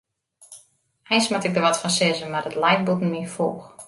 Eins 1.09 1.27
moat 1.33 1.43
ik 1.45 1.53
der 1.53 1.65
wat 1.67 1.79
fan 1.81 1.95
sizze, 1.97 2.25
mar 2.31 2.47
it 2.49 2.59
leit 2.61 2.85
bûten 2.85 3.11
myn 3.13 3.31
foech. 3.35 3.65